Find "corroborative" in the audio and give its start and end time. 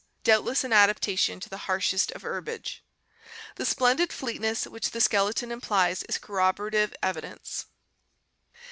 6.17-6.95